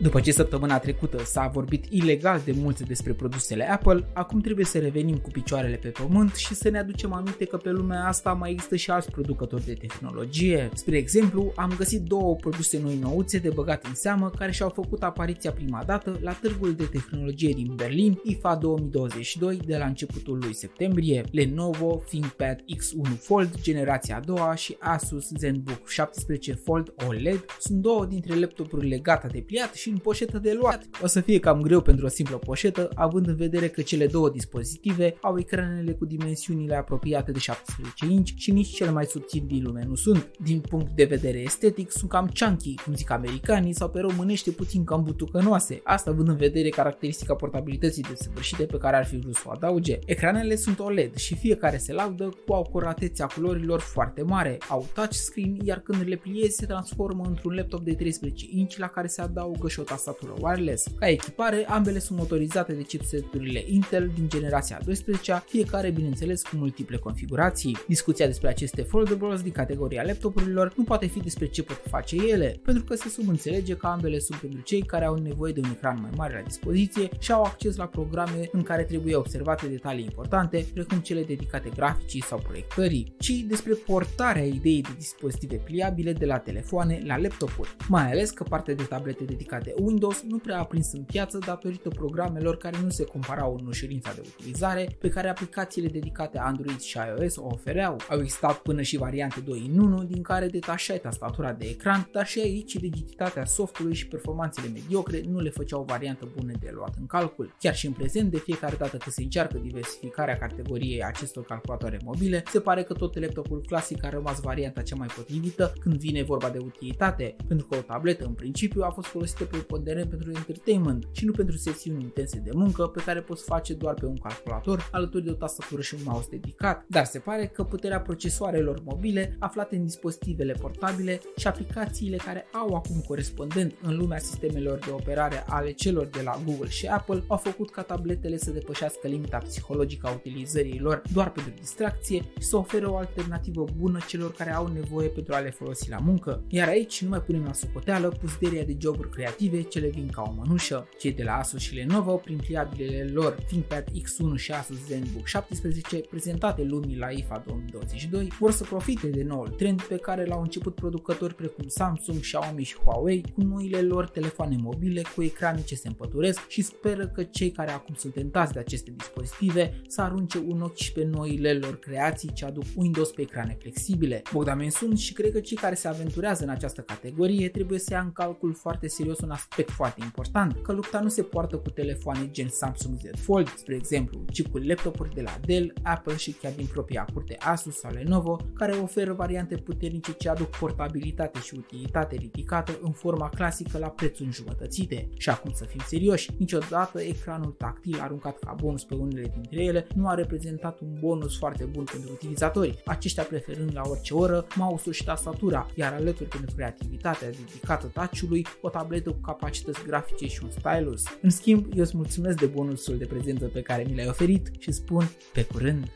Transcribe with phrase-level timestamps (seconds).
[0.00, 4.78] După ce săptămâna trecută s-a vorbit ilegal de multe despre produsele Apple, acum trebuie să
[4.78, 8.50] revenim cu picioarele pe pământ și să ne aducem aminte că pe lumea asta mai
[8.50, 10.70] există și alți producători de tehnologie.
[10.74, 15.02] Spre exemplu, am găsit două produse noi nouțe de băgat în seamă care și-au făcut
[15.02, 20.54] apariția prima dată la târgul de tehnologie din Berlin IFA 2022 de la începutul lui
[20.54, 27.78] septembrie, Lenovo ThinkPad X1 Fold generația a doua și Asus ZenBook 17 Fold OLED sunt
[27.78, 30.86] două dintre laptopurile gata de pliat și în poșetă de luat.
[31.02, 34.30] O să fie cam greu pentru o simplă poșetă, având în vedere că cele două
[34.30, 39.62] dispozitive au ecranele cu dimensiunile apropiate de 17 inch și nici cel mai subțiri din
[39.62, 40.30] lume nu sunt.
[40.42, 44.84] Din punct de vedere estetic, sunt cam chunky, cum zic americanii, sau pe românește puțin
[44.84, 45.80] cam butucănoase.
[45.84, 49.98] Asta având în vedere caracteristica portabilității desăvârșite pe care ar fi vrut să o adauge.
[50.06, 54.58] Ecranele sunt OLED și fiecare se laudă cu acuratețea culorilor foarte mare.
[54.68, 59.06] Au touchscreen, iar când le pliezi se transformă într-un laptop de 13 inch la care
[59.06, 60.86] se adaugă și o tastatură wireless.
[60.98, 66.96] Ca echipare, ambele sunt motorizate de chipseturile Intel din generația 12 fiecare bineînțeles cu multiple
[66.96, 67.76] configurații.
[67.86, 72.60] Discuția despre aceste foldables din categoria laptopurilor nu poate fi despre ce pot face ele,
[72.64, 75.98] pentru că se subînțelege că ambele sunt pentru cei care au nevoie de un ecran
[76.00, 80.66] mai mare la dispoziție și au acces la programe în care trebuie observate detalii importante,
[80.74, 86.38] precum cele dedicate graficii sau proiectării, ci despre portarea ideii de dispozitive pliabile de la
[86.38, 90.92] telefoane la laptopuri, mai ales că partea de tablete dedicate Windows nu prea a prins
[90.92, 95.88] în piață datorită programelor care nu se comparau în ușurința de utilizare pe care aplicațiile
[95.88, 97.96] dedicate Android și iOS o ofereau.
[98.10, 102.26] Au existat până și variante 2 în 1 din care detașai tastatura de ecran, dar
[102.26, 106.94] și aici rigiditatea softului și performanțele mediocre nu le făceau o variantă bună de luat
[107.00, 107.54] în calcul.
[107.58, 112.42] Chiar și în prezent, de fiecare dată când se încearcă diversificarea categoriei acestor calculatoare mobile,
[112.50, 116.50] se pare că tot laptopul clasic a rămas varianta cea mai potrivită când vine vorba
[116.50, 121.24] de utilitate, pentru că o tabletă în principiu a fost folosită preponderent pentru entertainment și
[121.24, 125.24] nu pentru sesiuni intense de muncă pe care poți face doar pe un calculator alături
[125.24, 129.76] de o tastatură și un mouse dedicat, dar se pare că puterea procesoarelor mobile aflate
[129.76, 135.72] în dispozitivele portabile și aplicațiile care au acum corespondent în lumea sistemelor de operare ale
[135.72, 140.12] celor de la Google și Apple au făcut ca tabletele să depășească limita psihologică a
[140.12, 145.08] utilizării lor doar pentru distracție și să ofere o alternativă bună celor care au nevoie
[145.08, 146.42] pentru a le folosi la muncă.
[146.48, 150.22] Iar aici nu mai punem la socoteală pusteria de joburi creative ce le vin ca
[150.22, 150.88] o mănușă.
[150.98, 155.96] Cei de la Asus și Lenovo, prin pliabilele lor ThinkPad X1 și Asus ZenBook 17,
[155.96, 160.74] prezentate lumii la IFA 2022, vor să profite de noul trend pe care l-au început
[160.74, 165.88] producători precum Samsung, Xiaomi și Huawei cu noile lor telefoane mobile cu ecrane ce se
[165.88, 170.60] împăturesc și speră că cei care acum sunt tentați de aceste dispozitive să arunce un
[170.60, 174.22] ochi și pe noile lor creații ce aduc Windows pe ecrane flexibile.
[174.32, 178.00] Bogdamen sunt și cred că cei care se aventurează în această categorie trebuie să ia
[178.00, 182.30] în calcul foarte serios un aspect foarte important, că lupta nu se poartă cu telefoane
[182.30, 186.52] gen Samsung Z Fold, spre exemplu, ci cu laptopuri de la Dell, Apple și chiar
[186.52, 192.16] din propria curte Asus sau Lenovo, care oferă variante puternice ce aduc portabilitate și utilitate
[192.16, 195.08] ridicată în forma clasică la prețuri înjumătățite.
[195.16, 199.86] Și acum să fim serioși, niciodată ecranul tactil aruncat ca bonus pe unele dintre ele
[199.94, 204.94] nu a reprezentat un bonus foarte bun pentru utilizatori, aceștia preferând la orice oră mouse-ul
[204.94, 210.50] și tastatura, iar alături pentru creativitatea dedicată touch-ului, o tabletă cu capacități grafice și un
[210.50, 211.02] stylus.
[211.22, 214.72] În schimb, eu îți mulțumesc de bonusul de prezență pe care mi l-ai oferit și
[214.72, 215.90] spun pe curând!